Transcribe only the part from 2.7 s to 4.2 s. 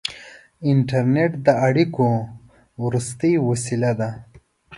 وروستۍ وسیله ده.